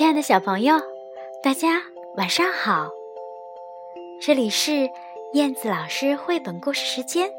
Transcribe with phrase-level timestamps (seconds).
[0.00, 0.76] 亲爱的小朋友，
[1.42, 1.82] 大家
[2.16, 2.88] 晚上好！
[4.18, 4.88] 这里是
[5.34, 7.30] 燕子老师绘本故事时间，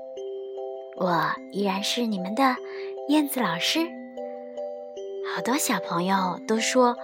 [0.96, 2.56] 我依然是你们的
[3.08, 3.80] 燕子老师。
[5.34, 6.96] 好多小朋友都说：“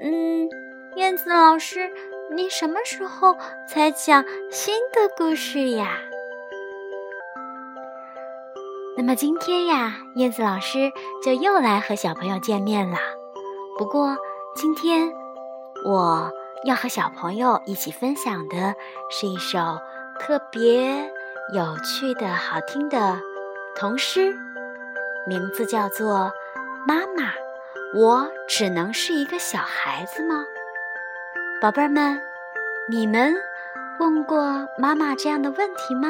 [0.00, 0.48] 嗯，
[0.96, 1.92] 燕子老师，
[2.34, 3.36] 你什么时候
[3.68, 6.00] 才讲新的故事呀？”
[8.96, 10.90] 那么今天呀，燕子老师
[11.22, 12.96] 就又来和小朋友见面了。
[13.76, 14.16] 不过
[14.56, 15.12] 今天
[15.84, 16.32] 我
[16.64, 18.74] 要和小朋友一起分享的
[19.10, 19.58] 是一首
[20.18, 21.12] 特别
[21.52, 23.20] 有趣的好听的
[23.74, 24.34] 童诗，
[25.26, 26.14] 名字叫做
[26.88, 27.34] 《妈妈，
[27.94, 30.46] 我只能是一个小孩子吗？》
[31.60, 32.18] 宝贝儿们，
[32.88, 33.34] 你们
[34.00, 36.08] 问过妈妈这样的问题吗？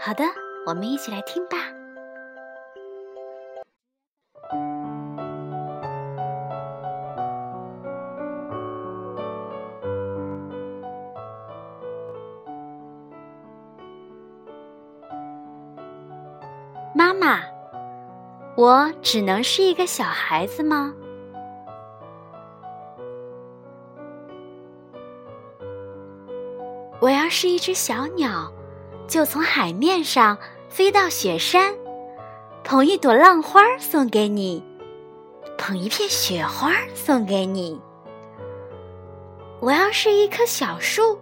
[0.00, 0.24] 好的。
[0.66, 1.56] 我们一起来听吧。
[17.00, 17.40] 妈妈，
[18.58, 20.92] 我只能是一个小孩子吗？
[27.00, 28.52] 我要是一只小鸟。
[29.08, 30.36] 就从海面上
[30.68, 31.74] 飞到雪山，
[32.62, 34.62] 捧一朵浪花送给你，
[35.56, 37.80] 捧一片雪花送给你。
[39.60, 41.18] 我要是一棵小树，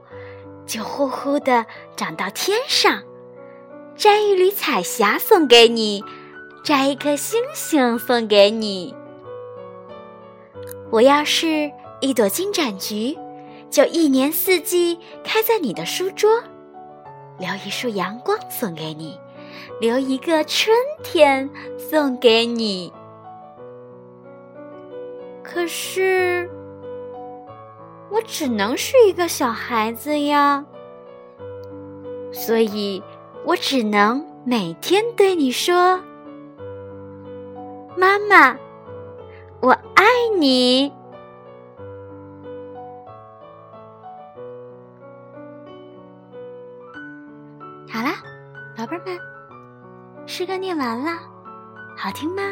[0.66, 3.00] 就呼呼的长到天上，
[3.98, 6.04] 摘一缕彩霞送给你，
[6.62, 8.94] 摘一颗星星送给你。
[10.88, 11.68] 我要是
[12.00, 13.18] 一朵金盏菊，
[13.68, 16.30] 就一年四季开在你的书桌。
[17.40, 19.18] 留一束阳光送给你，
[19.80, 22.92] 留一个春天送给你。
[25.42, 26.48] 可是，
[28.12, 30.64] 我只能是一个小孩子呀，
[32.30, 33.02] 所以
[33.48, 35.98] 我只能每天对你说
[37.96, 38.54] ：“妈妈，
[39.62, 40.04] 我爱
[40.38, 40.92] 你。”
[47.90, 48.22] 好啦，
[48.76, 49.18] 宝贝们，
[50.26, 51.12] 诗歌念完了，
[51.96, 52.42] 好听吗？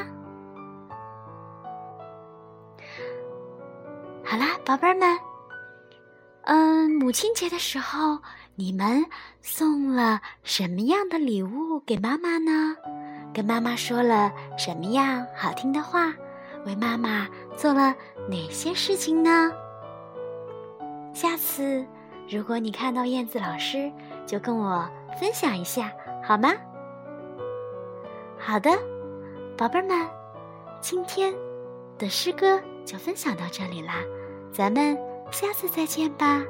[4.25, 5.19] 好啦，宝贝们，
[6.45, 8.19] 嗯，母亲节的时候，
[8.57, 9.05] 你们
[9.43, 12.75] 送了什么样的礼物给妈妈呢？
[13.33, 16.13] 跟妈妈说了什么样好听的话？
[16.65, 17.95] 为妈妈做了
[18.29, 19.53] 哪些事情呢？
[21.13, 21.87] 下次
[22.29, 23.93] 如果你看到燕子老师，
[24.27, 24.89] 就跟我。
[25.19, 25.91] 分享一下
[26.23, 26.53] 好吗？
[28.39, 28.71] 好的，
[29.57, 30.07] 宝贝儿们，
[30.79, 31.35] 今天
[31.97, 33.95] 的诗歌就分享到这里啦，
[34.53, 34.95] 咱们
[35.31, 36.43] 下次再见吧。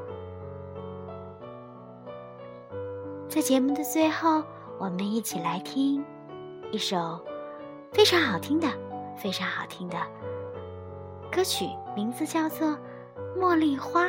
[3.36, 4.42] 在节目的最后，
[4.78, 6.02] 我们一起来听
[6.72, 7.22] 一首
[7.92, 8.66] 非常好听的、
[9.14, 9.98] 非常好听的
[11.30, 12.68] 歌曲，名字叫做
[13.38, 14.06] 《茉莉花》，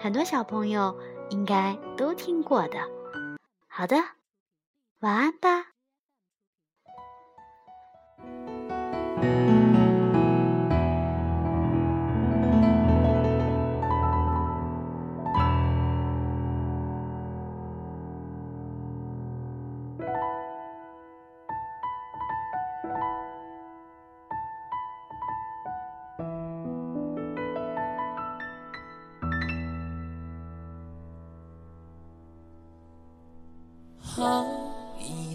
[0.00, 0.92] 很多小朋友
[1.28, 2.80] 应该都听过的。
[3.68, 3.94] 好的，
[4.98, 5.68] 晚安吧。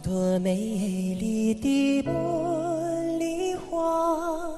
[0.06, 0.54] 朵美
[1.20, 4.52] 丽的茉莉花，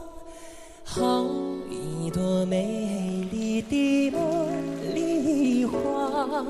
[0.83, 1.23] 好
[1.69, 4.49] 一朵美丽的茉
[4.93, 6.45] 莉花，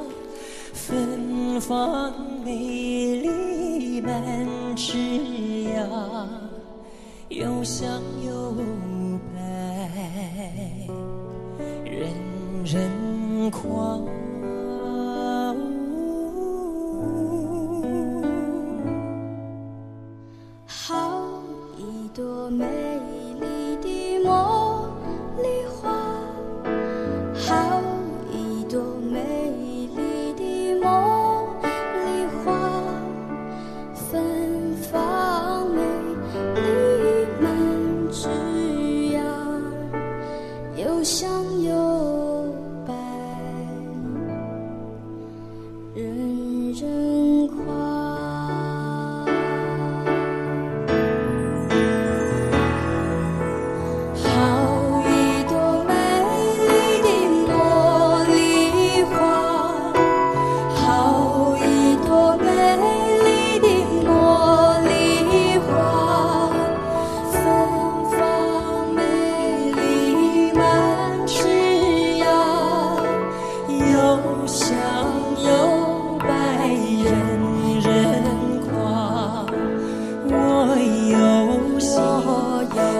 [0.74, 2.12] 芬芳
[2.44, 6.28] 美丽满枝桠，
[7.30, 8.56] 又香又
[9.36, 9.92] 白，
[11.86, 12.12] 人
[12.66, 14.00] 人夸。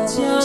[0.08, 0.40] 就